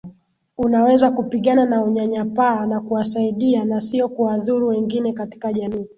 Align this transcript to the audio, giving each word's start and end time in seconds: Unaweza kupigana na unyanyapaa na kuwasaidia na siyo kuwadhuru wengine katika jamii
Unaweza 0.57 1.11
kupigana 1.11 1.65
na 1.65 1.83
unyanyapaa 1.83 2.65
na 2.65 2.79
kuwasaidia 2.81 3.65
na 3.65 3.81
siyo 3.81 4.09
kuwadhuru 4.09 4.67
wengine 4.67 5.13
katika 5.13 5.53
jamii 5.53 5.87